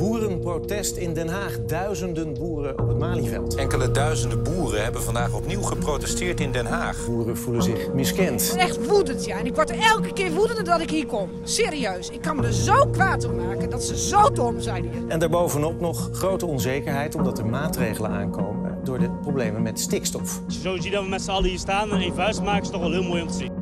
Boerenprotest 0.00 0.96
in 0.96 1.14
Den 1.14 1.28
Haag. 1.28 1.58
Duizenden 1.66 2.34
boeren 2.34 2.78
op 2.78 2.88
het 2.88 2.98
Malieveld. 2.98 3.54
Enkele 3.54 3.90
duizenden 3.90 4.42
boeren 4.42 4.82
hebben 4.82 5.02
vandaag 5.02 5.34
opnieuw 5.34 5.62
geprotesteerd 5.62 6.40
in 6.40 6.52
Den 6.52 6.66
Haag. 6.66 7.06
Boeren 7.06 7.36
voelen 7.36 7.62
zich 7.62 7.92
miskend. 7.92 8.42
Ik 8.42 8.56
ben 8.56 8.58
echt 8.58 8.86
woedend, 8.86 9.24
ja. 9.24 9.38
En 9.38 9.46
ik 9.46 9.54
word 9.54 9.70
er 9.70 9.78
elke 9.78 10.12
keer 10.12 10.32
woedender 10.32 10.64
dat 10.64 10.80
ik 10.80 10.90
hier 10.90 11.06
kom. 11.06 11.30
Serieus. 11.42 12.10
Ik 12.10 12.20
kan 12.20 12.36
me 12.36 12.46
er 12.46 12.52
zo 12.52 12.86
kwaad 12.86 13.24
om 13.24 13.36
maken 13.36 13.70
dat 13.70 13.84
ze 13.84 13.98
zo 13.98 14.30
dom 14.30 14.60
zijn 14.60 14.82
hier. 14.82 15.08
En 15.08 15.18
daarbovenop 15.18 15.80
nog 15.80 16.08
grote 16.12 16.46
onzekerheid 16.46 17.14
omdat 17.14 17.38
er 17.38 17.46
maatregelen 17.46 18.10
aankomen 18.10 18.78
door 18.84 18.98
de 18.98 19.10
problemen 19.10 19.62
met 19.62 19.80
stikstof. 19.80 20.40
Als 20.46 20.54
je 20.54 20.60
zo 20.60 20.76
ziet 20.76 20.92
dat 20.92 21.02
we 21.02 21.08
met 21.08 21.22
z'n 21.22 21.30
allen 21.30 21.48
hier 21.48 21.58
staan 21.58 21.90
en 21.90 22.00
één 22.00 22.14
vuist 22.14 22.42
maken, 22.42 22.62
is 22.62 22.70
toch 22.70 22.80
wel 22.80 22.92
heel 22.92 23.02
mooi 23.02 23.22
om 23.22 23.28
te 23.28 23.34
zien. 23.34 23.59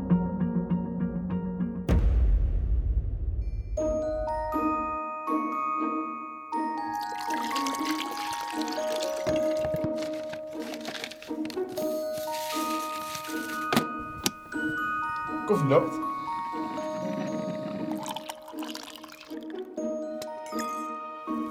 Loopt. 15.68 15.94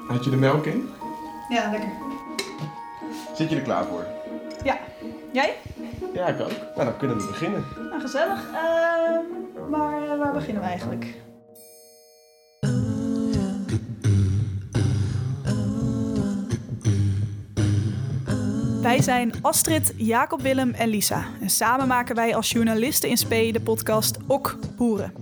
Had 0.08 0.24
je 0.24 0.30
de 0.30 0.38
melk 0.38 0.66
in? 0.66 0.90
Ja, 1.50 1.72
lekker. 1.72 1.90
Zit 3.36 3.50
je 3.50 3.56
er 3.56 3.62
klaar 3.62 3.86
voor? 3.86 4.06
Ja. 4.64 4.78
Jij? 5.32 5.56
Ja, 6.14 6.28
ik 6.28 6.42
ook. 6.42 6.50
Nou, 6.50 6.84
dan 6.86 6.98
kunnen 6.98 7.18
we 7.18 7.28
beginnen. 7.28 7.66
Nou, 7.90 8.02
gezellig. 8.02 8.46
Ehm, 8.54 9.70
maar 9.70 10.04
eh, 10.04 10.18
waar 10.18 10.34
beginnen 10.34 10.64
we 10.64 10.70
eigenlijk? 10.70 11.06
Wij 18.88 19.02
zijn 19.02 19.34
Astrid, 19.42 19.94
Jacob 19.98 20.42
Willem 20.42 20.72
en 20.72 20.90
Lisa. 20.90 21.26
En 21.42 21.50
samen 21.50 21.88
maken 21.88 22.16
wij 22.16 22.36
als 22.36 22.52
journalisten 22.52 23.10
in 23.10 23.18
Spee 23.18 23.52
de 23.52 23.62
podcast 23.62 24.18
Ok 24.28 24.58
Boeren. 24.78 25.14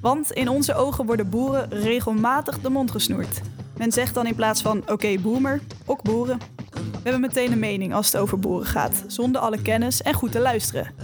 Want 0.00 0.32
in 0.32 0.48
onze 0.48 0.74
ogen 0.74 1.06
worden 1.06 1.30
boeren 1.30 1.68
regelmatig 1.70 2.60
de 2.60 2.70
mond 2.70 2.90
gesnoerd. 2.90 3.40
Men 3.76 3.92
zegt 3.92 4.14
dan 4.14 4.26
in 4.26 4.34
plaats 4.34 4.62
van 4.62 4.90
oké 4.90 5.18
boomer, 5.18 5.60
ok 5.86 6.02
boeren. 6.02 6.38
We 6.74 7.00
hebben 7.02 7.20
meteen 7.20 7.52
een 7.52 7.58
mening 7.58 7.94
als 7.94 8.06
het 8.12 8.16
over 8.16 8.38
boeren 8.38 8.66
gaat, 8.66 9.04
zonder 9.06 9.40
alle 9.40 9.62
kennis 9.62 10.02
en 10.02 10.14
goed 10.14 10.32
te 10.32 10.40
luisteren. 10.40 10.94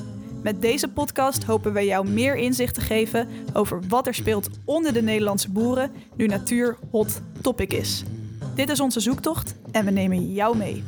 Met 0.43 0.63
deze 0.63 0.89
podcast 0.89 1.45
hopen 1.45 1.73
wij 1.73 1.87
jou 1.87 2.09
meer 2.09 2.37
inzicht 2.37 2.75
te 2.75 2.81
geven 2.81 3.29
over 3.53 3.83
wat 3.89 4.07
er 4.07 4.15
speelt 4.15 4.49
onder 4.65 4.93
de 4.93 5.03
Nederlandse 5.03 5.51
boeren 5.51 5.93
nu 6.17 6.27
natuur 6.27 6.77
hot 6.91 7.21
topic 7.41 7.73
is. 7.73 8.05
Dit 8.55 8.69
is 8.69 8.81
onze 8.81 9.01
zoektocht 9.01 9.55
en 9.71 9.85
we 9.85 9.91
nemen 9.91 10.33
jou 10.33 10.57
mee. 10.57 10.85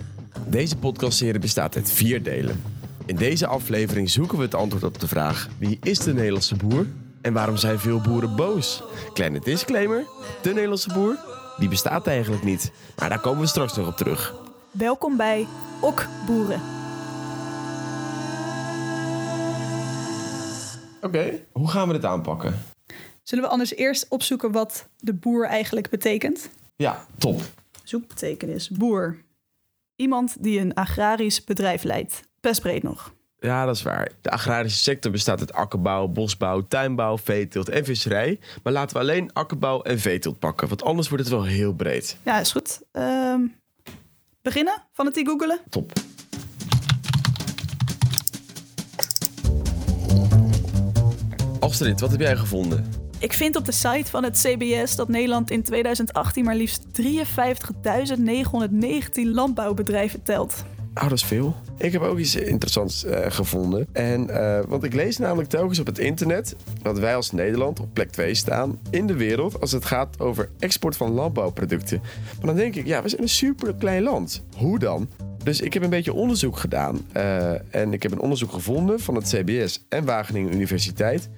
Deze 0.53 0.77
podcastserie 0.77 1.41
bestaat 1.41 1.77
uit 1.77 1.91
vier 1.91 2.23
delen. 2.23 2.63
In 3.07 3.17
deze 3.17 3.47
aflevering 3.47 4.11
zoeken 4.11 4.39
we 4.39 4.45
het 4.45 4.55
antwoord 4.55 4.85
op 4.85 5.01
de 5.01 5.09
vraag: 5.09 5.49
wie 5.59 5.79
is 5.83 5.99
de 5.99 6.15
Nederlandse 6.15 6.57
boer 6.57 6.87
en 7.23 7.33
waarom 7.33 7.57
zijn 7.57 7.79
veel 7.79 8.01
boeren 8.01 8.37
boos? 8.37 8.83
Kleine 9.13 9.41
disclaimer: 9.41 10.07
de 10.43 10.49
Nederlandse 10.49 10.93
boer 10.93 11.19
die 11.59 11.69
bestaat 11.69 12.07
eigenlijk 12.07 12.43
niet, 12.43 12.73
maar 12.99 13.09
daar 13.09 13.21
komen 13.21 13.41
we 13.41 13.47
straks 13.47 13.77
nog 13.77 13.87
op 13.87 13.97
terug. 13.97 14.35
Welkom 14.71 15.17
bij 15.17 15.47
Ok 15.81 16.09
Boeren. 16.27 16.61
Oké, 21.01 21.41
hoe 21.53 21.69
gaan 21.69 21.87
we 21.87 21.93
dit 21.93 22.05
aanpakken? 22.05 22.55
Zullen 23.23 23.45
we 23.45 23.51
anders 23.51 23.75
eerst 23.75 24.07
opzoeken 24.09 24.53
wat 24.53 24.89
de 24.99 25.15
boer 25.15 25.47
eigenlijk 25.47 25.91
betekent? 25.91 26.51
Ja, 26.77 27.07
top. 27.19 27.43
Zoekbetekenis 27.85 28.69
boer. 28.69 29.17
Iemand 29.97 30.37
die 30.41 30.61
een 30.61 30.75
agrarisch 30.75 31.45
bedrijf 31.45 31.83
leidt. 31.83 32.23
Best 32.41 32.61
breed 32.61 32.83
nog. 32.83 33.15
Ja, 33.39 33.65
dat 33.65 33.77
is 33.77 33.83
waar. 33.83 34.11
De 34.21 34.31
agrarische 34.31 34.79
sector 34.79 35.13
bestaat 35.13 35.41
uit 35.41 35.53
akkerbouw, 35.53 36.09
bosbouw, 36.09 36.67
tuinbouw, 36.69 37.19
veeteelt 37.19 37.69
en 37.69 37.85
visserij. 37.85 38.41
Maar 38.63 38.73
laten 38.73 38.97
we 38.97 39.03
alleen 39.03 39.33
akkerbouw 39.33 39.83
en 39.83 39.99
veeteelt 39.99 40.39
pakken, 40.39 40.69
want 40.69 40.83
anders 40.83 41.09
wordt 41.09 41.25
het 41.25 41.33
wel 41.33 41.45
heel 41.45 41.73
breed. 41.73 42.17
Ja, 42.23 42.41
is 42.41 42.53
goed. 42.53 42.83
Ehm, 42.93 43.41
beginnen? 44.43 44.83
Fanatiek 44.93 45.29
googelen? 45.29 45.61
Top. 45.69 45.93
Astrid, 51.61 52.01
wat 52.01 52.11
heb 52.11 52.21
jij 52.21 52.37
gevonden? 52.37 53.02
Ik 53.23 53.33
vind 53.33 53.57
op 53.57 53.65
de 53.65 53.73
site 53.73 54.11
van 54.11 54.25
het 54.25 54.47
CBS 54.47 54.97
dat 54.97 55.09
Nederland 55.09 55.51
in 55.51 55.63
2018 55.63 56.45
maar 56.45 56.57
liefst 56.57 56.85
53.919 56.85 56.93
landbouwbedrijven 59.15 60.23
telt. 60.23 60.65
Oh, 60.95 61.03
dat 61.03 61.13
is 61.13 61.25
veel. 61.25 61.57
Ik 61.79 61.93
heb 61.93 62.03
ook 62.03 62.19
iets 62.19 62.35
interessants 62.37 63.05
eh, 63.05 63.31
gevonden. 63.31 63.87
En, 63.93 64.31
eh, 64.31 64.65
want 64.69 64.85
ik 64.85 64.95
lees 64.95 65.19
namelijk 65.19 65.49
telkens 65.49 65.79
op 65.79 65.87
het 65.87 65.99
internet 65.99 66.57
dat 66.83 66.99
wij 66.99 67.17
als 67.17 67.31
Nederland 67.31 67.81
op 67.81 67.89
plek 67.93 68.11
2 68.11 68.35
staan 68.35 68.79
in 68.91 69.07
de 69.07 69.15
wereld 69.15 69.61
als 69.61 69.73
het 69.73 69.85
gaat 69.85 70.21
over 70.21 70.49
export 70.59 70.97
van 70.97 71.11
landbouwproducten. 71.11 72.01
Maar 72.37 72.47
dan 72.47 72.57
denk 72.57 72.75
ik, 72.75 72.87
ja, 72.87 73.03
we 73.03 73.09
zijn 73.09 73.23
een 73.23 73.29
super 73.29 73.75
klein 73.75 74.03
land. 74.03 74.43
Hoe 74.57 74.79
dan? 74.79 75.09
Dus 75.43 75.61
ik 75.61 75.73
heb 75.75 75.83
een 75.83 75.91
beetje 75.91 76.13
onderzoek 76.13 76.57
gedaan. 76.57 77.07
eh, 77.13 77.75
en 77.75 77.93
ik 77.93 78.03
heb 78.03 78.13
een 78.13 78.21
onderzoek 78.21 78.53
gevonden 78.53 79.01
van 79.01 79.15
het 79.15 79.29
CBS 79.29 79.85
en 79.89 80.05
Wageningen 80.05 80.53
Universiteit. 80.55 81.29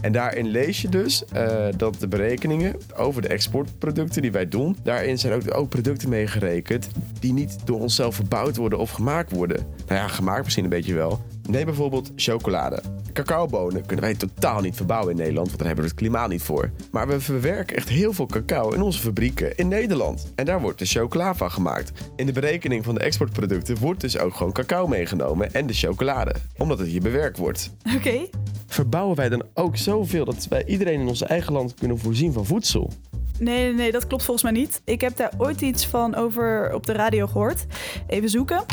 En 0.00 0.12
daarin 0.12 0.46
lees 0.46 0.82
je 0.82 0.88
dus 0.88 1.24
eh, 1.24 1.66
dat 1.76 2.00
de 2.00 2.08
berekeningen 2.08 2.76
over 2.96 3.22
de 3.22 3.28
exportproducten 3.28 4.22
die 4.22 4.32
wij 4.32 4.48
doen, 4.48 4.76
daarin 4.82 5.18
zijn 5.18 5.32
ook, 5.32 5.54
ook 5.54 5.68
producten 5.68 6.08
meegerekend 6.08 6.88
die 7.20 7.32
niet 7.32 7.58
door 7.64 7.80
onszelf 7.80 8.14
verbouwd 8.14 8.56
worden 8.56 8.78
of 8.78 8.90
gemaakt 8.90 9.30
worden. 9.30 9.66
Nou 9.86 10.00
ja, 10.00 10.08
gemaakt 10.08 10.44
misschien 10.44 10.64
een 10.64 10.70
beetje 10.70 10.94
wel. 10.94 11.20
Neem 11.48 11.64
bijvoorbeeld 11.64 12.12
chocolade. 12.16 12.82
Cacaobonen 13.12 13.86
kunnen 13.86 14.04
wij 14.04 14.14
totaal 14.14 14.60
niet 14.60 14.76
verbouwen 14.76 15.10
in 15.10 15.16
Nederland, 15.16 15.46
want 15.46 15.58
daar 15.58 15.66
hebben 15.66 15.84
we 15.84 15.90
het 15.90 16.00
klimaat 16.00 16.28
niet 16.28 16.42
voor. 16.42 16.70
Maar 16.90 17.08
we 17.08 17.20
verwerken 17.20 17.76
echt 17.76 17.88
heel 17.88 18.12
veel 18.12 18.26
cacao 18.26 18.70
in 18.70 18.82
onze 18.82 19.00
fabrieken 19.00 19.56
in 19.56 19.68
Nederland. 19.68 20.32
En 20.34 20.44
daar 20.44 20.60
wordt 20.60 20.78
de 20.78 20.84
chocola 20.86 21.34
van 21.34 21.50
gemaakt. 21.50 21.92
In 22.16 22.26
de 22.26 22.32
berekening 22.32 22.84
van 22.84 22.94
de 22.94 23.00
exportproducten 23.00 23.78
wordt 23.78 24.00
dus 24.00 24.18
ook 24.18 24.34
gewoon 24.34 24.52
cacao 24.52 24.86
meegenomen 24.86 25.54
en 25.54 25.66
de 25.66 25.72
chocolade, 25.72 26.34
omdat 26.56 26.78
het 26.78 26.88
hier 26.88 27.00
bewerkt 27.00 27.38
wordt 27.38 27.70
Oké. 27.96 28.28
verbouwen 28.66 29.16
wij 29.16 29.28
dan 29.28 29.42
ook 29.54 29.76
zoveel 29.76 30.24
dat 30.24 30.46
wij 30.48 30.64
iedereen 30.66 31.00
in 31.00 31.08
ons 31.08 31.22
eigen 31.22 31.52
land 31.52 31.74
kunnen 31.74 31.98
voorzien 31.98 32.32
van 32.32 32.46
voedsel? 32.46 32.92
Nee, 33.38 33.64
nee, 33.64 33.72
nee, 33.74 33.92
dat 33.92 34.06
klopt 34.06 34.22
volgens 34.24 34.50
mij 34.52 34.60
niet. 34.60 34.80
Ik 34.84 35.00
heb 35.00 35.16
daar 35.16 35.32
ooit 35.38 35.60
iets 35.60 35.86
van 35.86 36.14
over 36.14 36.74
op 36.74 36.86
de 36.86 36.92
radio 36.92 37.26
gehoord. 37.26 37.66
Even 38.06 38.28
zoeken. 38.28 38.64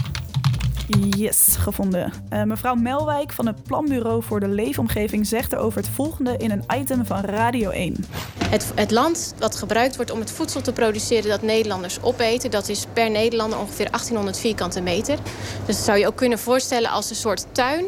Yes, 0.88 1.56
gevonden. 1.60 2.14
Eh, 2.30 2.44
mevrouw 2.44 2.76
Melwijk 2.76 3.32
van 3.32 3.48
het 3.48 3.64
Planbureau 3.64 4.24
voor 4.24 4.40
de 4.40 4.48
Leefomgeving 4.48 5.28
zegt 5.28 5.54
erover 5.54 5.78
het 5.78 5.90
volgende 5.90 6.38
in 6.38 6.52
een 6.52 6.64
item 6.80 7.06
van 7.06 7.22
Radio 7.22 7.70
1. 7.70 8.06
Het, 8.50 8.72
het 8.76 8.92
land 8.92 9.34
wat 9.40 9.56
gebruikt 9.56 9.96
wordt 9.96 10.12
om 10.12 10.20
het 10.20 10.32
voedsel 10.32 10.62
te 10.62 10.74
produceren 10.74 11.30
dat 11.30 11.42
Nederlanders 11.42 12.02
opeten, 12.02 12.52
dat 12.52 12.70
is 12.70 12.86
per 12.94 13.12
Nederlander 13.12 13.60
ongeveer 13.60 13.86
1800 13.86 14.40
vierkante 14.40 14.82
meter. 14.82 15.18
Dus 15.66 15.76
dat 15.76 15.86
zou 15.86 15.98
je 15.98 16.08
ook 16.08 16.16
kunnen 16.16 16.40
voorstellen 16.40 16.90
als 16.90 17.10
een 17.10 17.16
soort 17.16 17.46
tuin 17.52 17.86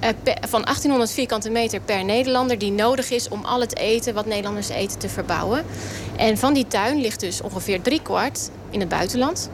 eh, 0.00 0.08
van 0.40 0.62
1800 0.62 1.10
vierkante 1.10 1.50
meter 1.50 1.80
per 1.80 2.04
Nederlander 2.04 2.58
die 2.58 2.72
nodig 2.72 3.10
is 3.10 3.28
om 3.28 3.44
al 3.44 3.60
het 3.60 3.76
eten 3.76 4.14
wat 4.14 4.26
Nederlanders 4.26 4.68
eten 4.68 4.98
te 4.98 5.08
verbouwen. 5.08 5.64
En 6.16 6.38
van 6.38 6.54
die 6.54 6.66
tuin 6.66 7.00
ligt 7.00 7.20
dus 7.20 7.40
ongeveer 7.40 7.82
driekwart 7.82 8.50
in 8.70 8.80
het 8.80 8.88
buitenland. 8.88 9.50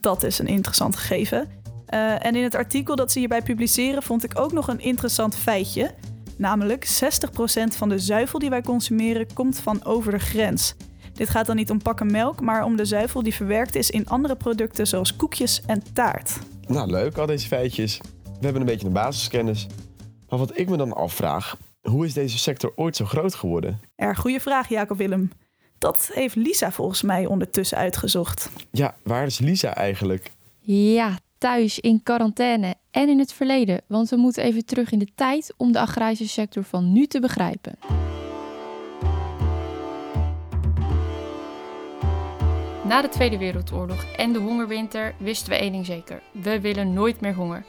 Dat 0.00 0.22
is 0.22 0.38
een 0.38 0.46
interessant 0.46 0.96
gegeven. 0.96 1.61
Eh, 1.92 2.24
en 2.24 2.36
in 2.36 2.42
het 2.42 2.54
artikel 2.54 2.96
dat 2.96 3.12
ze 3.12 3.18
hierbij 3.18 3.42
publiceren 3.42 4.02
vond 4.02 4.24
ik 4.24 4.38
ook 4.38 4.52
nog 4.52 4.68
een 4.68 4.80
interessant 4.80 5.36
feitje. 5.36 5.94
Namelijk 6.36 6.84
60% 6.84 7.76
van 7.76 7.88
de 7.88 7.98
zuivel 7.98 8.38
die 8.38 8.50
wij 8.50 8.62
consumeren 8.62 9.32
komt 9.34 9.58
van 9.58 9.84
over 9.84 10.12
de 10.12 10.18
grens. 10.18 10.74
Dit 11.12 11.28
gaat 11.28 11.46
dan 11.46 11.56
niet 11.56 11.70
om 11.70 11.82
pakken 11.82 12.10
melk, 12.10 12.40
maar 12.40 12.64
om 12.64 12.76
de 12.76 12.84
zuivel 12.84 13.22
die 13.22 13.34
verwerkt 13.34 13.74
is 13.74 13.90
in 13.90 14.08
andere 14.08 14.36
producten 14.36 14.86
zoals 14.86 15.16
koekjes 15.16 15.62
en 15.66 15.82
taart. 15.92 16.38
Nou, 16.66 16.90
leuk 16.90 17.18
al 17.18 17.26
deze 17.26 17.46
feitjes. 17.46 17.98
We 18.22 18.44
hebben 18.44 18.60
een 18.60 18.66
beetje 18.66 18.86
een 18.86 18.92
basiskennis. 18.92 19.66
Maar 20.28 20.38
wat 20.38 20.58
ik 20.58 20.68
me 20.68 20.76
dan 20.76 20.92
afvraag, 20.92 21.56
hoe 21.80 22.04
is 22.06 22.12
deze 22.12 22.38
sector 22.38 22.72
ooit 22.74 22.96
zo 22.96 23.04
groot 23.04 23.34
geworden? 23.34 23.80
Erg 23.96 24.18
goede 24.18 24.40
vraag, 24.40 24.68
Jacob 24.68 24.98
Willem. 24.98 25.30
Dat 25.78 26.10
heeft 26.12 26.34
Lisa 26.34 26.72
volgens 26.72 27.02
mij 27.02 27.26
ondertussen 27.26 27.78
uitgezocht. 27.78 28.50
Ja, 28.70 28.94
waar 29.02 29.26
is 29.26 29.38
Lisa 29.38 29.74
eigenlijk? 29.74 30.32
Ja, 30.60 31.18
thuis 31.42 31.80
in 31.80 32.02
quarantaine 32.02 32.74
en 32.90 33.08
in 33.08 33.18
het 33.18 33.32
verleden, 33.32 33.80
want 33.86 34.08
we 34.08 34.16
moeten 34.16 34.42
even 34.42 34.64
terug 34.64 34.92
in 34.92 34.98
de 34.98 35.08
tijd 35.14 35.54
om 35.56 35.72
de 35.72 35.80
agrarische 35.80 36.28
sector 36.28 36.64
van 36.64 36.92
nu 36.92 37.06
te 37.06 37.20
begrijpen. 37.20 37.78
Na 42.84 43.02
de 43.02 43.08
Tweede 43.08 43.38
Wereldoorlog 43.38 44.04
en 44.04 44.32
de 44.32 44.38
hongerwinter 44.38 45.14
wisten 45.18 45.50
we 45.50 45.56
één 45.56 45.72
ding 45.72 45.86
zeker: 45.86 46.22
we 46.32 46.60
willen 46.60 46.92
nooit 46.92 47.20
meer 47.20 47.34
honger. 47.34 47.64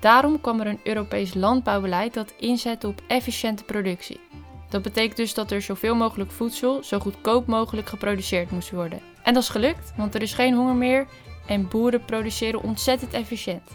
Daarom 0.00 0.40
kwam 0.40 0.60
er 0.60 0.66
een 0.66 0.80
Europees 0.84 1.34
landbouwbeleid 1.34 2.14
dat 2.14 2.34
inzette 2.38 2.86
op 2.86 3.02
efficiënte 3.06 3.64
productie. 3.64 4.20
Dat 4.68 4.82
betekent 4.82 5.16
dus 5.16 5.34
dat 5.34 5.50
er 5.50 5.62
zoveel 5.62 5.94
mogelijk 5.94 6.30
voedsel 6.30 6.82
zo 6.82 6.98
goedkoop 6.98 7.46
mogelijk 7.46 7.88
geproduceerd 7.88 8.50
moest 8.50 8.70
worden. 8.70 9.00
En 9.22 9.34
dat 9.34 9.42
is 9.42 9.48
gelukt, 9.48 9.92
want 9.96 10.14
er 10.14 10.22
is 10.22 10.34
geen 10.34 10.54
honger 10.54 10.74
meer 10.74 11.06
en 11.46 11.68
boeren 11.68 12.04
produceren 12.04 12.62
ontzettend 12.62 13.12
efficiënt. 13.12 13.70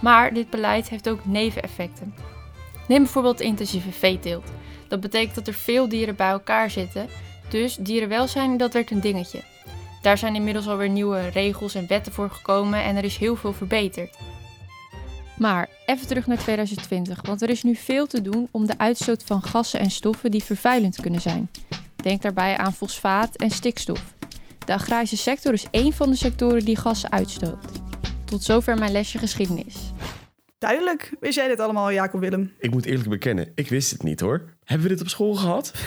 Maar 0.00 0.34
dit 0.34 0.50
beleid 0.50 0.88
heeft 0.88 1.08
ook 1.08 1.24
neveneffecten. 1.24 2.14
Neem 2.88 3.02
bijvoorbeeld 3.02 3.40
intensieve 3.40 3.92
veeteelt. 3.92 4.50
Dat 4.88 5.00
betekent 5.00 5.34
dat 5.34 5.46
er 5.46 5.54
veel 5.54 5.88
dieren 5.88 6.16
bij 6.16 6.30
elkaar 6.30 6.70
zitten, 6.70 7.08
dus 7.48 7.76
dierenwelzijn 7.76 8.56
dat 8.56 8.72
werd 8.72 8.90
een 8.90 9.00
dingetje. 9.00 9.42
Daar 10.02 10.18
zijn 10.18 10.34
inmiddels 10.34 10.68
alweer 10.68 10.88
nieuwe 10.88 11.28
regels 11.28 11.74
en 11.74 11.86
wetten 11.86 12.12
voor 12.12 12.30
gekomen 12.30 12.82
en 12.82 12.96
er 12.96 13.04
is 13.04 13.16
heel 13.16 13.36
veel 13.36 13.52
verbeterd. 13.52 14.16
Maar 15.38 15.68
even 15.86 16.06
terug 16.06 16.26
naar 16.26 16.38
2020, 16.38 17.20
want 17.22 17.42
er 17.42 17.50
is 17.50 17.62
nu 17.62 17.74
veel 17.74 18.06
te 18.06 18.22
doen 18.22 18.48
om 18.50 18.66
de 18.66 18.78
uitstoot 18.78 19.22
van 19.24 19.42
gassen 19.42 19.80
en 19.80 19.90
stoffen 19.90 20.30
die 20.30 20.44
vervuilend 20.44 21.00
kunnen 21.00 21.20
zijn. 21.20 21.50
Denk 21.96 22.22
daarbij 22.22 22.56
aan 22.56 22.72
fosfaat 22.72 23.36
en 23.36 23.50
stikstof. 23.50 24.14
De 24.70 24.76
agrarische 24.76 25.16
sector 25.16 25.52
is 25.52 25.66
één 25.70 25.92
van 25.92 26.10
de 26.10 26.16
sectoren 26.16 26.64
die 26.64 26.76
gassen 26.76 27.12
uitstoot. 27.12 27.64
Tot 28.24 28.42
zover 28.42 28.78
mijn 28.78 28.92
lesje 28.92 29.18
geschiedenis. 29.18 29.92
Duidelijk. 30.58 31.16
Wist 31.20 31.34
jij 31.34 31.48
dit 31.48 31.60
allemaal, 31.60 31.92
Jacob 31.92 32.20
Willem? 32.20 32.52
Ik 32.58 32.70
moet 32.70 32.84
eerlijk 32.84 33.08
bekennen, 33.08 33.52
ik 33.54 33.68
wist 33.68 33.90
het 33.90 34.02
niet 34.02 34.20
hoor. 34.20 34.54
Hebben 34.64 34.86
we 34.86 34.92
dit 34.92 35.02
op 35.02 35.08
school 35.08 35.34
gehad? 35.34 35.72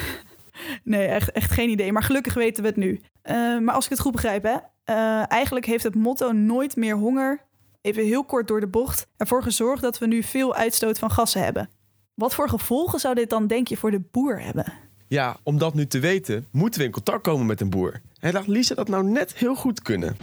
Nee, 0.83 1.07
echt, 1.07 1.31
echt 1.31 1.51
geen 1.51 1.69
idee. 1.69 1.91
Maar 1.91 2.03
gelukkig 2.03 2.33
weten 2.33 2.63
we 2.63 2.69
het 2.69 2.77
nu. 2.77 3.01
Uh, 3.23 3.59
maar 3.59 3.75
als 3.75 3.83
ik 3.83 3.89
het 3.89 3.99
goed 3.99 4.11
begrijp, 4.11 4.43
hè? 4.43 4.55
Uh, 4.85 5.31
eigenlijk 5.31 5.65
heeft 5.65 5.83
het 5.83 5.95
motto 5.95 6.31
nooit 6.31 6.75
meer 6.75 6.95
honger, 6.95 7.41
even 7.81 8.03
heel 8.03 8.23
kort 8.23 8.47
door 8.47 8.59
de 8.59 8.67
bocht, 8.67 9.07
ervoor 9.17 9.43
gezorgd 9.43 9.81
dat 9.81 9.97
we 9.97 10.07
nu 10.07 10.23
veel 10.23 10.55
uitstoot 10.55 10.99
van 10.99 11.11
gassen 11.11 11.43
hebben. 11.43 11.69
Wat 12.13 12.33
voor 12.33 12.49
gevolgen 12.49 12.99
zou 12.99 13.15
dit 13.15 13.29
dan, 13.29 13.47
denk 13.47 13.67
je, 13.67 13.77
voor 13.77 13.91
de 13.91 14.01
boer 14.11 14.41
hebben? 14.41 14.73
Ja, 15.07 15.37
om 15.43 15.57
dat 15.57 15.73
nu 15.73 15.87
te 15.87 15.99
weten, 15.99 16.47
moeten 16.51 16.79
we 16.79 16.85
in 16.85 16.91
contact 16.91 17.23
komen 17.23 17.45
met 17.45 17.61
een 17.61 17.69
boer. 17.69 18.01
En 18.23 18.33
laat 18.33 18.47
Lisa 18.47 18.75
dat 18.75 18.87
nou 18.87 19.03
net 19.03 19.35
heel 19.35 19.55
goed 19.55 19.81
kunnen. 19.81 20.17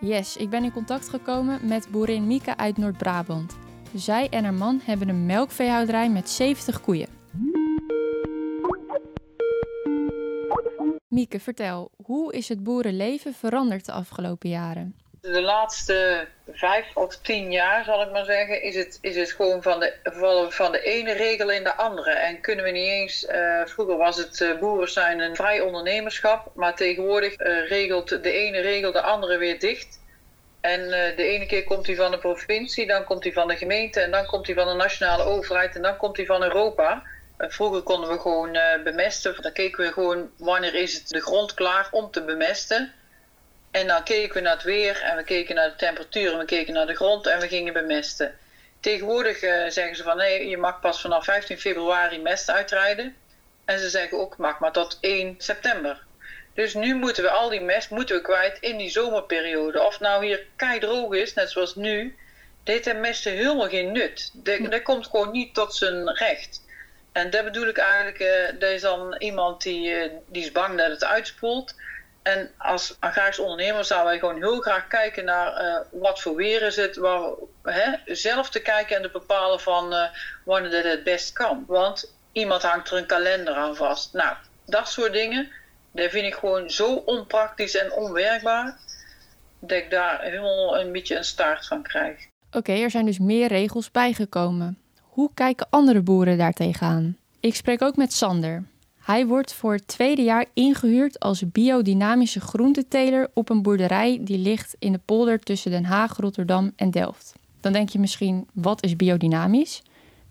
Yes, 0.00 0.36
ik 0.36 0.50
ben 0.50 0.64
in 0.64 0.72
contact 0.72 1.08
gekomen 1.08 1.66
met 1.66 1.88
boerin 1.90 2.26
Mieke 2.26 2.56
uit 2.56 2.76
Noord-Brabant. 2.76 3.56
Zij 3.94 4.28
en 4.28 4.44
haar 4.44 4.54
man 4.54 4.80
hebben 4.82 5.08
een 5.08 5.26
melkveehouderij 5.26 6.10
met 6.10 6.30
70 6.30 6.80
koeien. 6.80 7.08
Mieke, 11.08 11.40
vertel, 11.40 11.90
hoe 12.04 12.32
is 12.32 12.48
het 12.48 12.62
boerenleven 12.62 13.34
veranderd 13.34 13.86
de 13.86 13.92
afgelopen 13.92 14.48
jaren? 14.48 14.99
De 15.20 15.42
laatste 15.42 16.26
vijf 16.52 16.96
of 16.96 17.16
tien 17.16 17.52
jaar, 17.52 17.84
zal 17.84 18.02
ik 18.02 18.10
maar 18.10 18.24
zeggen, 18.24 18.62
is 18.62 18.74
het, 18.74 18.98
is 19.00 19.16
het 19.16 19.32
gewoon 19.32 19.62
van 19.62 19.80
de, 19.80 19.94
van 20.48 20.72
de 20.72 20.82
ene 20.82 21.12
regel 21.12 21.50
in 21.50 21.64
de 21.64 21.74
andere. 21.74 22.10
En 22.10 22.40
kunnen 22.40 22.64
we 22.64 22.70
niet 22.70 22.88
eens, 22.88 23.24
uh, 23.24 23.60
vroeger 23.66 23.96
was 23.96 24.16
het 24.16 24.40
uh, 24.40 24.58
boeren 24.58 24.90
zijn 24.90 25.20
een 25.20 25.36
vrij 25.36 25.60
ondernemerschap, 25.60 26.50
maar 26.54 26.76
tegenwoordig 26.76 27.40
uh, 27.40 27.68
regelt 27.68 28.08
de 28.08 28.32
ene 28.32 28.60
regel 28.60 28.92
de 28.92 29.02
andere 29.02 29.38
weer 29.38 29.58
dicht. 29.58 30.00
En 30.60 30.88
de 31.16 31.22
ene 31.22 31.46
keer 31.46 31.64
komt 31.64 31.86
hij 31.86 31.96
van 31.96 32.10
de 32.10 32.18
provincie, 32.18 32.86
dan 32.86 33.04
komt 33.04 33.24
hij 33.24 33.32
van 33.32 33.48
de 33.48 33.56
gemeente 33.56 34.00
en 34.00 34.10
dan 34.10 34.26
komt 34.26 34.46
hij 34.46 34.54
van 34.54 34.66
de 34.66 34.74
nationale 34.74 35.22
overheid 35.22 35.76
en 35.76 35.82
dan 35.82 35.96
komt 35.96 36.16
hij 36.16 36.26
van 36.26 36.42
Europa. 36.42 37.02
Vroeger 37.38 37.82
konden 37.82 38.10
we 38.10 38.18
gewoon 38.18 38.58
bemesten. 38.84 39.42
Dan 39.42 39.52
keken 39.52 39.84
we 39.84 39.92
gewoon 39.92 40.30
wanneer 40.38 40.74
is 40.74 40.94
het 40.94 41.08
de 41.08 41.20
grond 41.20 41.54
klaar 41.54 41.88
om 41.90 42.10
te 42.10 42.24
bemesten. 42.24 42.94
En 43.70 43.86
dan 43.86 44.04
keken 44.04 44.34
we 44.34 44.40
naar 44.40 44.54
het 44.54 44.62
weer 44.62 45.02
en 45.02 45.16
we 45.16 45.24
keken 45.24 45.54
naar 45.54 45.70
de 45.70 45.76
temperatuur 45.76 46.32
en 46.32 46.38
we 46.38 46.44
keken 46.44 46.74
naar 46.74 46.86
de 46.86 46.94
grond 46.94 47.26
en 47.26 47.40
we 47.40 47.48
gingen 47.48 47.72
bemesten. 47.72 48.38
Tegenwoordig 48.80 49.42
uh, 49.42 49.68
zeggen 49.68 49.96
ze 49.96 50.02
van 50.02 50.16
nee, 50.16 50.48
je 50.48 50.56
mag 50.56 50.80
pas 50.80 51.00
vanaf 51.00 51.24
15 51.24 51.58
februari 51.58 52.20
mest 52.20 52.50
uitrijden. 52.50 53.16
En 53.64 53.78
ze 53.78 53.88
zeggen 53.88 54.18
ook 54.18 54.36
mag 54.36 54.58
maar 54.58 54.72
tot 54.72 54.98
1 55.00 55.34
september. 55.38 56.02
Dus 56.54 56.74
nu 56.74 56.94
moeten 56.94 57.22
we 57.22 57.30
al 57.30 57.48
die 57.48 57.60
mest 57.60 57.90
moeten 57.90 58.16
we 58.16 58.22
kwijt 58.22 58.58
in 58.60 58.76
die 58.76 58.90
zomerperiode. 58.90 59.82
Of 59.82 60.00
nou 60.00 60.24
hier 60.24 60.46
kei 60.56 60.78
droog 60.78 61.14
is, 61.14 61.34
net 61.34 61.50
zoals 61.50 61.74
nu, 61.74 62.16
dit 62.64 62.84
heeft 62.84 62.98
mesten 62.98 63.32
helemaal 63.32 63.68
geen 63.68 63.92
nut. 63.92 64.30
Dat, 64.34 64.70
dat 64.70 64.82
komt 64.82 65.06
gewoon 65.06 65.30
niet 65.30 65.54
tot 65.54 65.74
zijn 65.74 66.08
recht. 66.08 66.62
En 67.12 67.30
dat 67.30 67.44
bedoel 67.44 67.66
ik 67.66 67.78
eigenlijk, 67.78 68.18
uh, 68.18 68.62
er 68.62 68.72
is 68.72 68.80
dan 68.80 69.16
iemand 69.18 69.62
die, 69.62 69.88
uh, 69.88 70.10
die 70.26 70.42
is 70.42 70.52
bang 70.52 70.78
dat 70.78 70.90
het 70.90 71.04
uitspoelt. 71.04 71.74
En 72.22 72.50
als 72.58 72.96
agrarisch 72.98 73.38
ondernemer 73.38 73.84
zouden 73.84 74.10
wij 74.10 74.18
gewoon 74.18 74.42
heel 74.42 74.60
graag 74.60 74.86
kijken 74.86 75.24
naar 75.24 75.64
uh, 75.64 76.00
wat 76.00 76.20
voor 76.20 76.34
weer 76.34 76.62
is 76.62 76.76
het. 76.76 76.96
Waar, 76.96 77.30
hè, 77.62 78.14
zelf 78.14 78.50
te 78.50 78.60
kijken 78.60 78.96
en 78.96 79.02
te 79.02 79.10
bepalen 79.10 79.60
van 79.60 79.92
uh, 79.92 80.02
wanneer 80.44 80.70
dit 80.70 80.84
het 80.84 81.04
best 81.04 81.32
kan. 81.32 81.64
Want 81.66 82.14
iemand 82.32 82.62
hangt 82.62 82.90
er 82.90 82.96
een 82.96 83.06
kalender 83.06 83.54
aan 83.54 83.76
vast. 83.76 84.12
Nou, 84.12 84.36
dat 84.66 84.88
soort 84.88 85.12
dingen, 85.12 85.48
dat 85.92 86.10
vind 86.10 86.26
ik 86.26 86.34
gewoon 86.34 86.70
zo 86.70 86.94
onpraktisch 86.94 87.76
en 87.76 87.92
onwerkbaar. 87.92 88.78
Dat 89.60 89.78
ik 89.78 89.90
daar 89.90 90.22
helemaal 90.22 90.78
een 90.78 90.92
beetje 90.92 91.16
een 91.16 91.24
start 91.24 91.66
van 91.66 91.82
krijg. 91.82 92.28
Oké, 92.52 92.72
er 92.72 92.90
zijn 92.90 93.06
dus 93.06 93.18
meer 93.18 93.48
regels 93.48 93.90
bijgekomen. 93.90 94.78
Hoe 95.00 95.30
kijken 95.34 95.66
andere 95.70 96.00
boeren 96.00 96.38
daar 96.38 96.52
tegenaan? 96.52 97.16
Ik 97.40 97.54
spreek 97.54 97.82
ook 97.82 97.96
met 97.96 98.12
Sander. 98.12 98.62
Hij 99.00 99.26
wordt 99.26 99.54
voor 99.54 99.72
het 99.72 99.88
tweede 99.88 100.22
jaar 100.22 100.46
ingehuurd 100.54 101.20
als 101.20 101.42
biodynamische 101.52 102.40
groenteteler 102.40 103.30
op 103.34 103.50
een 103.50 103.62
boerderij 103.62 104.18
die 104.20 104.38
ligt 104.38 104.76
in 104.78 104.92
de 104.92 105.00
polder 105.04 105.40
tussen 105.40 105.70
Den 105.70 105.84
Haag, 105.84 106.16
Rotterdam 106.16 106.72
en 106.76 106.90
Delft. 106.90 107.32
Dan 107.60 107.72
denk 107.72 107.88
je 107.88 107.98
misschien, 107.98 108.48
wat 108.52 108.82
is 108.84 108.96
biodynamisch? 108.96 109.82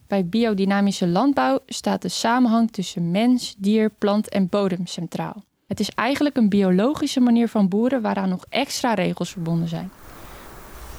Bij 0.07 0.25
biodynamische 0.25 1.07
landbouw 1.07 1.60
staat 1.66 2.01
de 2.01 2.10
samenhang 2.10 2.71
tussen 2.71 3.12
mens, 3.12 3.56
dier, 3.57 3.89
plant 3.98 4.30
en 4.30 4.50
bodem 4.50 4.88
centraal. 4.88 5.44
Het 5.68 5.80
is 5.80 5.89
eigenlijk 5.89 6.38
een 6.38 6.50
biologische 6.50 7.19
manier 7.19 7.48
van 7.48 7.68
boeren 7.68 8.01
waaraan 8.01 8.30
nog 8.30 8.45
extra 8.50 8.94
regels 8.94 9.31
verbonden 9.31 9.68
zijn. 9.68 9.92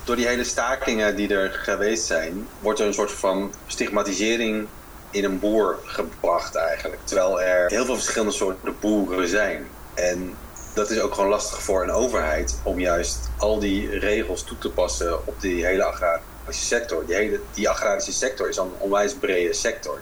Door 0.04 0.16
die 0.16 0.26
hele 0.26 0.44
stakingen 0.44 1.16
die 1.16 1.34
er 1.34 1.50
geweest 1.50 2.04
zijn, 2.04 2.46
wordt 2.60 2.80
er 2.80 2.86
een 2.86 2.94
soort 2.94 3.12
van 3.12 3.50
stigmatisering 3.66 4.66
in 5.10 5.24
een 5.24 5.38
boer 5.38 5.78
gebracht 5.84 6.54
eigenlijk. 6.54 7.00
Terwijl 7.04 7.40
er 7.40 7.70
heel 7.70 7.84
veel 7.84 7.94
verschillende 7.94 8.32
soorten 8.32 8.76
boeren 8.80 9.28
zijn. 9.28 9.66
En 9.94 10.36
dat 10.74 10.90
is 10.90 11.00
ook 11.00 11.14
gewoon 11.14 11.30
lastig 11.30 11.62
voor 11.62 11.82
een 11.82 11.90
overheid 11.90 12.58
om 12.62 12.80
juist 12.80 13.30
al 13.38 13.58
die 13.58 13.98
regels 13.98 14.42
toe 14.42 14.58
te 14.58 14.70
passen 14.70 15.26
op 15.26 15.40
die 15.40 15.64
hele 15.64 15.84
agrarische 15.84 16.64
sector. 16.64 17.06
Die, 17.06 17.14
hele, 17.14 17.40
die 17.54 17.68
agrarische 17.68 18.12
sector 18.12 18.48
is 18.48 18.56
een 18.56 18.72
onwijs 18.78 19.14
brede 19.14 19.52
sector. 19.52 20.00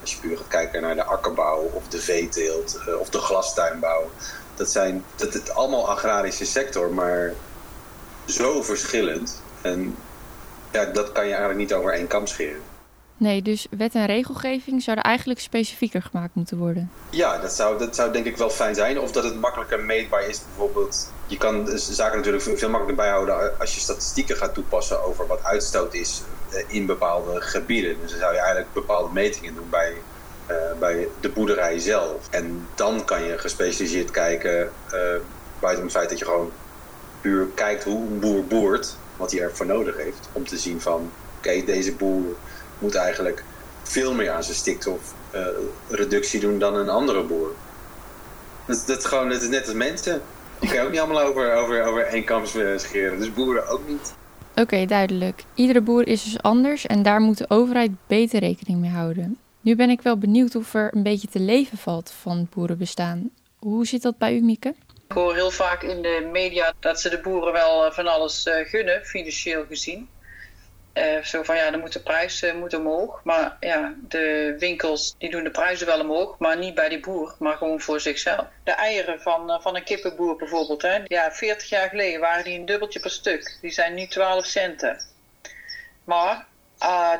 Als 0.00 0.12
je 0.12 0.20
puur 0.20 0.36
gaat 0.36 0.48
kijken 0.48 0.82
naar 0.82 0.94
de 0.94 1.04
akkerbouw 1.04 1.70
of 1.72 1.88
de 1.88 1.98
veeteelt 1.98 2.80
uh, 2.88 3.00
of 3.00 3.10
de 3.10 3.18
glastuinbouw. 3.18 4.10
Dat 4.54 4.70
zijn 4.70 5.04
dat 5.16 5.32
het 5.32 5.54
allemaal 5.54 5.88
agrarische 5.88 6.46
sector, 6.46 6.90
maar 6.90 7.34
zo 8.24 8.62
verschillend. 8.62 9.42
En 9.62 9.96
ja, 10.70 10.84
dat 10.84 11.12
kan 11.12 11.24
je 11.24 11.30
eigenlijk 11.30 11.60
niet 11.60 11.74
over 11.74 11.92
één 11.92 12.06
kam 12.06 12.26
scheren. 12.26 12.75
Nee, 13.16 13.42
dus 13.42 13.66
wet 13.70 13.94
en 13.94 14.06
regelgeving 14.06 14.82
zouden 14.82 15.04
eigenlijk 15.04 15.40
specifieker 15.40 16.02
gemaakt 16.02 16.34
moeten 16.34 16.58
worden. 16.58 16.90
Ja, 17.10 17.38
dat 17.38 17.52
zou, 17.52 17.78
dat 17.78 17.94
zou 17.94 18.12
denk 18.12 18.26
ik 18.26 18.36
wel 18.36 18.50
fijn 18.50 18.74
zijn. 18.74 19.00
Of 19.00 19.12
dat 19.12 19.24
het 19.24 19.40
makkelijker 19.40 19.80
meetbaar 19.80 20.28
is. 20.28 20.40
Bijvoorbeeld, 20.46 21.12
je 21.26 21.36
kan 21.36 21.68
zaken 21.76 22.16
natuurlijk 22.16 22.42
veel 22.42 22.70
makkelijker 22.70 22.94
bijhouden 22.94 23.58
als 23.58 23.74
je 23.74 23.80
statistieken 23.80 24.36
gaat 24.36 24.54
toepassen 24.54 25.04
over 25.04 25.26
wat 25.26 25.44
uitstoot 25.44 25.94
is 25.94 26.22
in 26.66 26.86
bepaalde 26.86 27.40
gebieden. 27.40 27.96
Dus 28.00 28.10
dan 28.10 28.20
zou 28.20 28.32
je 28.32 28.38
eigenlijk 28.38 28.72
bepaalde 28.72 29.12
metingen 29.12 29.54
doen 29.54 29.70
bij, 29.70 29.92
uh, 30.50 30.56
bij 30.78 31.08
de 31.20 31.28
boerderij 31.28 31.78
zelf. 31.78 32.28
En 32.30 32.66
dan 32.74 33.04
kan 33.04 33.22
je 33.22 33.38
gespecialiseerd 33.38 34.10
kijken, 34.10 34.70
uh, 34.92 35.00
buiten 35.58 35.84
het 35.84 35.92
feit 35.92 36.08
dat 36.08 36.18
je 36.18 36.24
gewoon 36.24 36.52
puur 37.20 37.46
kijkt 37.54 37.84
hoe 37.84 38.06
een 38.06 38.18
boer 38.18 38.44
boert, 38.44 38.96
wat 39.16 39.30
hij 39.30 39.40
ervoor 39.40 39.66
nodig 39.66 39.96
heeft. 39.96 40.28
Om 40.32 40.46
te 40.46 40.58
zien 40.58 40.80
van, 40.80 41.10
oké, 41.38 41.64
deze 41.64 41.92
boer 41.92 42.36
moet 42.78 42.94
eigenlijk 42.94 43.44
veel 43.82 44.14
meer 44.14 44.30
aan 44.30 44.44
zijn 44.44 44.56
stikstofreductie 44.56 46.40
uh, 46.40 46.46
doen 46.46 46.58
dan 46.58 46.74
een 46.74 46.88
andere 46.88 47.22
boer. 47.22 47.50
Dat, 48.66 48.84
dat, 48.86 49.04
gewoon, 49.04 49.28
dat 49.28 49.42
is 49.42 49.48
net 49.48 49.66
als 49.66 49.74
mensen. 49.74 50.22
Die 50.58 50.68
kan 50.68 50.78
je 50.78 50.84
ook 50.84 50.90
niet 50.90 51.00
allemaal 51.00 51.22
over, 51.22 51.54
over, 51.54 51.84
over 51.84 52.02
één 52.02 52.24
kam 52.24 52.46
scheren. 52.76 53.18
Dus 53.18 53.32
boeren 53.32 53.68
ook 53.68 53.88
niet. 53.88 54.14
Oké, 54.50 54.60
okay, 54.60 54.86
duidelijk. 54.86 55.44
Iedere 55.54 55.80
boer 55.80 56.06
is 56.06 56.24
dus 56.24 56.42
anders 56.42 56.86
en 56.86 57.02
daar 57.02 57.20
moet 57.20 57.38
de 57.38 57.50
overheid 57.50 57.90
beter 58.06 58.40
rekening 58.40 58.80
mee 58.80 58.90
houden. 58.90 59.38
Nu 59.60 59.76
ben 59.76 59.90
ik 59.90 60.02
wel 60.02 60.18
benieuwd 60.18 60.54
of 60.54 60.74
er 60.74 60.90
een 60.94 61.02
beetje 61.02 61.28
te 61.28 61.40
leven 61.40 61.78
valt 61.78 62.10
van 62.10 62.36
het 62.38 62.50
boerenbestaan. 62.50 63.30
Hoe 63.58 63.86
zit 63.86 64.02
dat 64.02 64.18
bij 64.18 64.36
u, 64.36 64.40
Mieke? 64.40 64.74
Ik 65.08 65.14
hoor 65.14 65.34
heel 65.34 65.50
vaak 65.50 65.82
in 65.82 66.02
de 66.02 66.28
media 66.32 66.72
dat 66.80 67.00
ze 67.00 67.08
de 67.08 67.20
boeren 67.20 67.52
wel 67.52 67.92
van 67.92 68.06
alles 68.06 68.46
gunnen, 68.64 69.04
financieel 69.04 69.64
gezien. 69.68 70.08
Uh, 70.96 71.22
zo 71.22 71.42
van 71.42 71.56
ja, 71.56 71.70
dan 71.70 71.84
de 71.90 72.00
prijs 72.00 72.42
uh, 72.42 72.54
moet 72.54 72.74
omhoog. 72.74 73.20
Maar 73.24 73.56
ja, 73.60 73.94
de 74.08 74.56
winkels 74.58 75.14
die 75.18 75.30
doen 75.30 75.44
de 75.44 75.50
prijzen 75.50 75.86
wel 75.86 76.00
omhoog, 76.00 76.38
maar 76.38 76.56
niet 76.56 76.74
bij 76.74 76.88
die 76.88 77.00
boer, 77.00 77.34
maar 77.38 77.56
gewoon 77.56 77.80
voor 77.80 78.00
zichzelf. 78.00 78.46
De 78.64 78.70
eieren 78.70 79.20
van, 79.20 79.50
uh, 79.50 79.60
van 79.60 79.76
een 79.76 79.84
kippenboer 79.84 80.36
bijvoorbeeld, 80.36 80.82
hè, 80.82 80.98
ja, 81.04 81.32
40 81.32 81.68
jaar 81.68 81.88
geleden 81.88 82.20
waren 82.20 82.44
die 82.44 82.58
een 82.58 82.66
dubbeltje 82.66 83.00
per 83.00 83.10
stuk. 83.10 83.58
Die 83.60 83.72
zijn 83.72 83.94
nu 83.94 84.06
12 84.06 84.46
centen. 84.46 85.00
Maar 86.04 86.46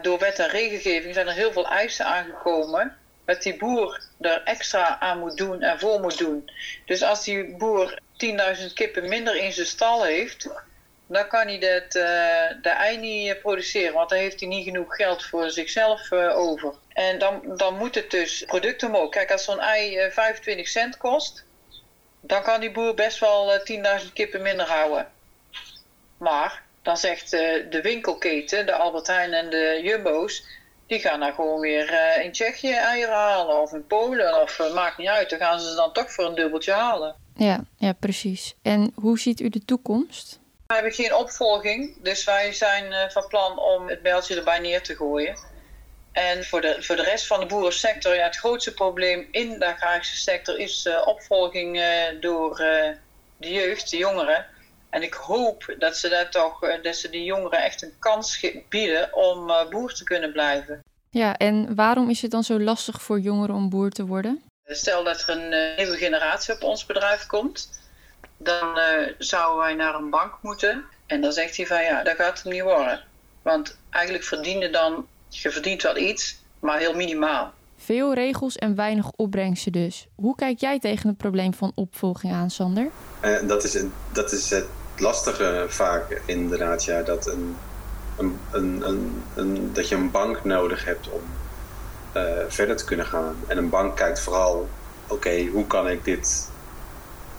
door 0.03 0.19
wet 0.19 0.39
en 0.39 0.49
regelgeving 0.49 1.15
zijn 1.15 1.27
er 1.27 1.35
heel 1.35 1.53
veel 1.53 1.69
eisen 1.69 2.07
aangekomen 2.07 2.97
dat 3.27 3.43
die 3.43 3.57
boer 3.57 4.01
er 4.21 4.43
extra 4.43 5.01
aan 5.01 5.19
moet 5.19 5.37
doen 5.37 5.63
en 5.63 5.79
voor 5.79 6.01
moet 6.01 6.19
doen. 6.19 6.51
Dus 6.85 7.03
als 7.03 7.25
die 7.25 7.57
boer 7.57 7.99
10.000 8.59 8.73
kippen 8.75 9.09
minder 9.09 9.37
in 9.37 9.53
zijn 9.53 9.67
stal 9.67 10.05
heeft, 10.05 10.49
dan 11.07 11.29
kan 11.29 11.47
hij 11.47 11.59
dat, 11.59 11.95
uh, 11.95 12.63
de 12.63 12.69
ei 12.69 12.97
niet 12.97 13.41
produceren, 13.41 13.95
want 13.95 14.09
dan 14.09 14.19
heeft 14.19 14.41
hij 14.41 14.49
niet 14.49 14.65
genoeg 14.65 14.97
geld 14.97 15.25
voor 15.25 15.51
zichzelf 15.51 16.11
uh, 16.11 16.39
over. 16.39 16.75
En 16.93 17.19
dan, 17.19 17.43
dan 17.57 17.77
moet 17.77 17.95
het 17.95 18.11
dus 18.11 18.45
producten 18.47 18.89
omhoog. 18.89 19.11
Kijk, 19.11 19.33
als 19.33 19.45
zo'n 19.45 19.61
ei 19.61 20.07
uh, 20.07 20.11
25 20.13 20.69
cent 20.69 20.97
kost, 20.97 21.45
dan 22.21 22.43
kan 22.43 22.61
die 22.61 22.71
boer 22.71 22.95
best 22.95 23.19
wel 23.19 23.61
10.000 24.03 24.13
kippen 24.13 24.43
minder 24.43 24.67
houden. 24.67 25.07
Maar 26.17 26.63
dan 26.83 26.97
zegt 26.97 27.31
de 27.31 27.81
winkelketen, 27.83 28.67
de 28.67 28.75
Albert 28.75 29.07
Heijn 29.07 29.33
en 29.33 29.51
de 29.51 29.81
Jumbo's, 29.83 30.45
die 30.87 30.99
gaan 30.99 31.21
dan 31.21 31.35
gewoon 31.35 31.61
weer 31.61 32.21
in 32.23 32.33
Tsjechië 32.33 32.73
eieren 32.73 33.15
halen 33.15 33.61
of 33.61 33.73
in 33.73 33.87
Polen 33.87 34.43
of 34.43 34.73
maakt 34.75 34.99
niet 34.99 35.09
uit. 35.09 35.31
Dan 35.31 35.39
gaan 35.39 35.61
ze 35.61 35.75
dan 35.75 35.93
toch 35.93 36.13
voor 36.13 36.25
een 36.25 36.35
dubbeltje 36.35 36.73
halen. 36.73 37.15
Ja, 37.37 37.61
ja, 37.79 37.93
precies. 37.93 38.55
En 38.63 38.93
hoe 38.95 39.19
ziet 39.19 39.41
u 39.41 39.49
de 39.49 39.65
toekomst? 39.65 40.39
We 40.67 40.75
hebben 40.75 40.93
geen 40.93 41.15
opvolging, 41.15 42.03
dus 42.03 42.25
wij 42.25 42.53
zijn 42.53 42.93
uh, 42.93 43.09
van 43.09 43.27
plan 43.29 43.59
om 43.59 43.89
het 43.89 44.03
bijltje 44.03 44.37
erbij 44.37 44.59
neer 44.59 44.83
te 44.83 44.97
gooien. 44.97 45.39
En 46.13 46.45
voor 46.45 46.61
de, 46.61 46.77
voor 46.81 46.97
de 46.97 47.03
rest 47.03 47.27
van 47.27 47.41
de 47.41 47.47
boerensector, 47.47 48.15
ja, 48.15 48.25
het 48.25 48.37
grootste 48.37 48.75
probleem 48.75 49.29
in 49.31 49.59
de 49.59 49.67
agrarische 49.67 50.17
sector 50.17 50.59
is 50.59 50.89
opvolging 51.05 51.81
door 52.21 52.57
de 53.37 53.53
jeugd, 53.53 53.91
de 53.91 53.97
jongeren. 53.97 54.47
En 54.91 55.03
ik 55.03 55.15
hoop 55.15 55.75
dat 55.79 55.97
ze 55.97 56.09
dat 56.09 56.33
toch, 56.33 56.81
dat 56.83 56.97
ze 56.97 57.11
die 57.11 57.25
jongeren 57.25 57.63
echt 57.63 57.83
een 57.83 57.95
kans 57.99 58.47
bieden 58.69 59.15
om 59.15 59.53
boer 59.71 59.93
te 59.95 60.05
kunnen 60.05 60.33
blijven. 60.33 60.81
Ja, 61.11 61.37
en 61.37 61.75
waarom 61.75 62.11
is 62.11 62.23
het 62.23 62.31
dan 62.31 62.45
zo 62.45 62.61
lastig 62.61 63.03
voor 63.03 63.21
jongeren 63.21 63.55
om 63.55 63.69
boer 63.71 63.91
te 63.91 64.07
worden? 64.07 64.43
Stel 64.65 65.05
dat 65.05 65.21
er 65.21 65.29
een 65.29 65.77
nieuwe 65.77 65.97
generatie 65.97 66.55
op 66.55 66.63
ons 66.63 66.87
bedrijf 66.87 67.27
komt, 67.27 67.81
dan 68.37 68.79
uh, 68.79 69.13
zouden 69.19 69.59
wij 69.59 69.75
naar 69.75 69.95
een 69.95 70.11
bank 70.11 70.33
moeten. 70.41 70.85
En 71.07 71.21
dan 71.21 71.33
zegt 71.33 71.57
hij 71.57 71.67
van 71.67 71.83
ja, 71.83 72.03
dat 72.03 72.17
gaat 72.17 72.43
het 72.43 72.53
niet 72.53 72.63
worden. 72.63 73.05
Want 73.43 73.79
eigenlijk 73.91 74.25
verdiende 74.25 74.71
dan, 74.71 75.07
je 75.29 75.51
verdient 75.51 75.83
wel 75.83 75.97
iets, 75.97 76.43
maar 76.61 76.79
heel 76.79 76.95
minimaal. 76.95 77.53
Veel 77.77 78.15
regels 78.15 78.57
en 78.57 78.75
weinig 78.75 79.11
opbrengsten 79.11 79.73
dus. 79.73 80.07
Hoe 80.15 80.35
kijk 80.35 80.61
jij 80.61 80.79
tegen 80.79 81.09
het 81.09 81.17
probleem 81.17 81.55
van 81.55 81.73
opvolging 81.75 82.33
aan, 82.33 82.51
Sander? 82.51 82.89
Uh, 83.25 83.49
dat, 83.49 83.65
is 83.65 83.75
een, 83.75 83.93
dat 84.13 84.33
is 84.33 84.51
het 84.51 84.67
lastige 84.97 85.65
vaak 85.69 86.21
inderdaad, 86.25 86.85
ja, 86.85 87.03
dat, 87.03 87.27
een, 87.27 87.57
een, 88.19 88.39
een, 88.53 89.23
een, 89.35 89.73
dat 89.73 89.89
je 89.89 89.95
een 89.95 90.11
bank 90.11 90.45
nodig 90.45 90.85
hebt 90.85 91.09
om 91.09 91.23
uh, 92.17 92.23
verder 92.49 92.77
te 92.77 92.85
kunnen 92.85 93.07
gaan. 93.07 93.37
En 93.47 93.57
een 93.57 93.71
bank 93.71 93.97
kijkt 93.97 94.21
vooral, 94.21 94.69
oké, 95.05 95.15
okay, 95.15 95.47
hoe 95.47 95.67
kan 95.67 95.89
ik 95.89 96.05
dit 96.05 96.51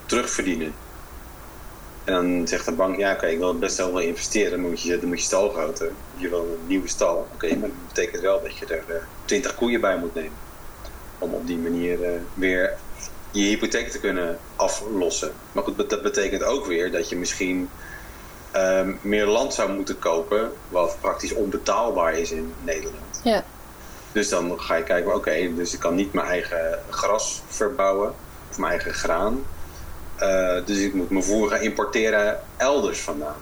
terugverdienen? 0.05 0.73
En 2.07 2.13
dan 2.13 2.47
zegt 2.47 2.65
de 2.65 2.71
bank, 2.71 2.97
ja 2.97 3.07
oké, 3.07 3.17
okay, 3.17 3.31
ik 3.31 3.37
wil 3.37 3.57
best 3.57 3.77
wel 3.77 3.99
investeren, 3.99 4.51
dan 4.51 4.69
moet 4.69 4.81
je, 4.81 4.99
dan 4.99 5.07
moet 5.07 5.19
je 5.19 5.25
stalgrootte. 5.25 5.91
Je 6.15 6.29
wil 6.29 6.39
een 6.39 6.67
nieuwe 6.67 6.87
stal, 6.87 7.15
oké, 7.15 7.45
okay, 7.45 7.57
maar 7.57 7.69
dat 7.69 7.87
betekent 7.87 8.21
wel 8.21 8.41
dat 8.41 8.57
je 8.57 8.65
er 8.65 8.83
uh, 8.87 8.95
20 9.25 9.55
koeien 9.55 9.81
bij 9.81 9.97
moet 9.97 10.13
nemen. 10.13 10.37
Om 11.17 11.33
op 11.33 11.47
die 11.47 11.57
manier 11.57 11.99
uh, 11.99 12.19
weer 12.33 12.77
je 13.31 13.43
hypotheek 13.43 13.89
te 13.89 13.99
kunnen 13.99 14.39
aflossen. 14.55 15.31
Maar 15.51 15.63
goed, 15.63 15.89
dat 15.89 16.01
betekent 16.01 16.43
ook 16.43 16.65
weer 16.65 16.91
dat 16.91 17.09
je 17.09 17.15
misschien 17.15 17.69
uh, 18.55 18.87
meer 19.01 19.25
land 19.25 19.53
zou 19.53 19.73
moeten 19.73 19.99
kopen, 19.99 20.51
wat 20.69 20.97
praktisch 21.01 21.33
onbetaalbaar 21.33 22.13
is 22.13 22.31
in 22.31 22.53
Nederland. 22.63 23.21
Ja. 23.23 23.43
Dus 24.11 24.29
dan 24.29 24.59
ga 24.59 24.75
je 24.75 24.83
kijken, 24.83 25.07
oké, 25.07 25.17
okay, 25.17 25.55
dus 25.55 25.73
ik 25.73 25.79
kan 25.79 25.95
niet 25.95 26.13
mijn 26.13 26.27
eigen 26.27 26.79
gras 26.89 27.41
verbouwen 27.47 28.13
of 28.49 28.57
mijn 28.57 28.71
eigen 28.71 28.93
graan. 28.93 29.43
Uh, 30.21 30.65
dus 30.65 30.77
ik 30.77 30.93
moet 30.93 31.09
mijn 31.09 31.23
voer 31.23 31.49
gaan 31.49 31.61
importeren 31.61 32.39
elders 32.57 32.99
vandaan. 32.99 33.35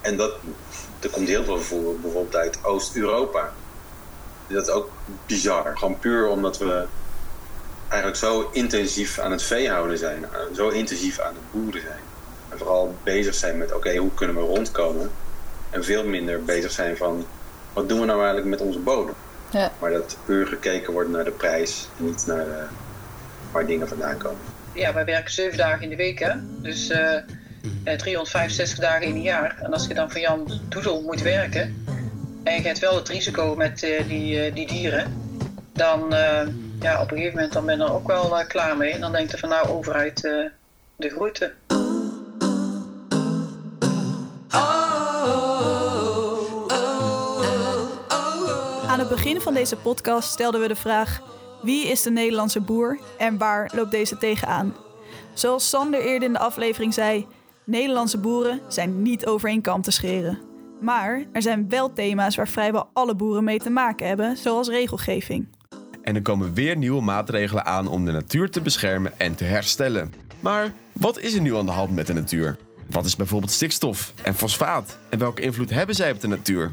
En 0.00 0.16
dat, 0.16 0.32
er 1.00 1.10
komt 1.10 1.28
heel 1.28 1.44
veel 1.44 1.60
voer 1.60 2.00
bijvoorbeeld 2.00 2.36
uit 2.36 2.58
Oost-Europa. 2.64 3.52
Dat 4.46 4.68
is 4.68 4.72
ook 4.72 4.90
bizar. 5.26 5.72
Gewoon 5.74 5.98
puur 5.98 6.28
omdat 6.28 6.58
we 6.58 6.84
eigenlijk 7.88 8.16
zo 8.16 8.48
intensief 8.52 9.18
aan 9.18 9.30
het 9.30 9.42
veehouden 9.42 9.98
zijn. 9.98 10.26
Zo 10.54 10.68
intensief 10.68 11.18
aan 11.18 11.34
het 11.34 11.62
boeren 11.62 11.80
zijn. 11.80 12.00
En 12.48 12.58
vooral 12.58 12.94
bezig 13.02 13.34
zijn 13.34 13.58
met, 13.58 13.68
oké, 13.68 13.76
okay, 13.76 13.96
hoe 13.96 14.14
kunnen 14.14 14.36
we 14.36 14.42
rondkomen? 14.42 15.10
En 15.70 15.84
veel 15.84 16.04
minder 16.04 16.44
bezig 16.44 16.70
zijn 16.70 16.96
van, 16.96 17.26
wat 17.72 17.88
doen 17.88 18.00
we 18.00 18.06
nou 18.06 18.18
eigenlijk 18.18 18.48
met 18.48 18.60
onze 18.60 18.78
bodem? 18.78 19.14
Ja. 19.50 19.72
Maar 19.78 19.90
dat 19.90 20.16
puur 20.24 20.46
gekeken 20.46 20.92
wordt 20.92 21.10
naar 21.10 21.24
de 21.24 21.30
prijs 21.30 21.88
en 21.98 22.04
niet 22.04 22.26
naar 22.26 22.44
de, 22.44 22.64
waar 23.52 23.66
dingen 23.66 23.88
vandaan 23.88 24.16
komen. 24.16 24.53
Ja, 24.74 24.92
wij 24.92 25.04
werken 25.04 25.32
zeven 25.32 25.58
dagen 25.58 25.82
in 25.82 25.88
de 25.88 25.96
week, 25.96 26.18
hè? 26.18 26.32
dus 26.62 26.90
uh, 26.90 27.18
365 27.96 28.78
dagen 28.78 29.06
in 29.06 29.14
een 29.14 29.22
jaar. 29.22 29.58
En 29.62 29.72
als 29.72 29.86
je 29.86 29.94
dan 29.94 30.10
voor 30.10 30.20
Jan 30.20 30.60
Doedel 30.68 31.02
moet 31.02 31.22
werken 31.22 31.84
en 32.44 32.54
je 32.54 32.66
hebt 32.66 32.78
wel 32.78 32.96
het 32.96 33.08
risico 33.08 33.54
met 33.54 33.82
uh, 33.82 34.08
die, 34.08 34.46
uh, 34.46 34.54
die 34.54 34.66
dieren, 34.66 35.28
dan 35.72 36.14
ja, 36.80 37.00
op 37.00 37.10
een 37.10 37.16
gegeven 37.16 37.34
moment 37.34 37.52
dan 37.52 37.66
ben 37.66 37.78
je 37.78 37.84
er 37.84 37.92
ook 37.92 38.06
wel 38.06 38.44
klaar 38.46 38.76
mee. 38.76 38.92
En 38.92 39.00
dan 39.00 39.12
denk 39.12 39.30
je 39.30 39.38
van 39.38 39.48
nou, 39.48 39.68
overheid 39.68 40.20
de 40.96 41.08
groeten. 41.08 41.52
Aan 48.86 48.98
het 48.98 49.08
begin 49.08 49.40
van 49.40 49.54
deze 49.54 49.76
podcast 49.76 50.30
stelden 50.30 50.60
we 50.60 50.68
de 50.68 50.76
vraag: 50.76 51.20
wie 51.64 51.86
is 51.86 52.02
de 52.02 52.10
Nederlandse 52.10 52.60
boer 52.60 52.98
en 53.18 53.38
waar 53.38 53.70
loopt 53.74 53.90
deze 53.90 54.16
tegenaan? 54.16 54.74
Zoals 55.32 55.68
Sander 55.68 56.00
eerder 56.00 56.28
in 56.28 56.32
de 56.32 56.38
aflevering 56.38 56.94
zei: 56.94 57.26
Nederlandse 57.64 58.18
boeren 58.18 58.60
zijn 58.68 59.02
niet 59.02 59.26
over 59.26 59.60
kam 59.60 59.82
te 59.82 59.90
scheren. 59.90 60.38
Maar 60.80 61.24
er 61.32 61.42
zijn 61.42 61.68
wel 61.68 61.92
thema's 61.92 62.36
waar 62.36 62.48
vrijwel 62.48 62.88
alle 62.92 63.14
boeren 63.14 63.44
mee 63.44 63.58
te 63.58 63.70
maken 63.70 64.06
hebben, 64.06 64.36
zoals 64.36 64.68
regelgeving. 64.68 65.46
En 66.02 66.14
er 66.14 66.22
komen 66.22 66.54
weer 66.54 66.76
nieuwe 66.76 67.02
maatregelen 67.02 67.64
aan 67.64 67.86
om 67.86 68.04
de 68.04 68.12
natuur 68.12 68.50
te 68.50 68.60
beschermen 68.60 69.18
en 69.18 69.34
te 69.34 69.44
herstellen. 69.44 70.14
Maar 70.40 70.72
wat 70.92 71.18
is 71.18 71.34
er 71.34 71.40
nu 71.40 71.56
aan 71.56 71.66
de 71.66 71.72
hand 71.72 71.94
met 71.94 72.06
de 72.06 72.12
natuur? 72.12 72.56
Wat 72.90 73.04
is 73.04 73.16
bijvoorbeeld 73.16 73.52
stikstof 73.52 74.12
en 74.22 74.34
fosfaat? 74.34 74.98
En 75.08 75.18
welke 75.18 75.42
invloed 75.42 75.70
hebben 75.70 75.94
zij 75.94 76.10
op 76.10 76.20
de 76.20 76.28
natuur? 76.28 76.72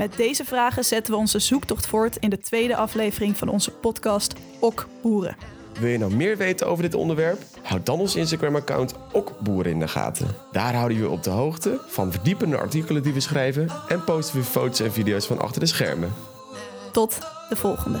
Met 0.00 0.16
deze 0.16 0.44
vragen 0.44 0.84
zetten 0.84 1.12
we 1.12 1.18
onze 1.18 1.38
zoektocht 1.38 1.86
voort 1.86 2.16
in 2.16 2.30
de 2.30 2.38
tweede 2.38 2.76
aflevering 2.76 3.36
van 3.36 3.48
onze 3.48 3.70
podcast 3.70 4.34
Ok 4.60 4.86
Boeren. 5.02 5.36
Wil 5.80 5.88
je 5.88 5.98
nou 5.98 6.14
meer 6.14 6.36
weten 6.36 6.66
over 6.66 6.82
dit 6.82 6.94
onderwerp? 6.94 7.42
Houd 7.62 7.86
dan 7.86 7.98
ons 7.98 8.16
Instagram-account 8.16 8.94
Ok 9.12 9.38
Boeren 9.40 9.72
in 9.72 9.78
de 9.78 9.88
gaten. 9.88 10.26
Daar 10.52 10.74
houden 10.74 10.98
we 10.98 11.02
je 11.02 11.10
op 11.10 11.22
de 11.22 11.30
hoogte 11.30 11.80
van 11.86 12.12
verdiepende 12.12 12.58
artikelen 12.58 13.02
die 13.02 13.12
we 13.12 13.20
schrijven 13.20 13.68
en 13.88 14.04
posten 14.04 14.36
we 14.38 14.44
foto's 14.44 14.80
en 14.80 14.92
video's 14.92 15.26
van 15.26 15.38
achter 15.38 15.60
de 15.60 15.66
schermen. 15.66 16.12
Tot 16.92 17.18
de 17.48 17.56
volgende. 17.56 18.00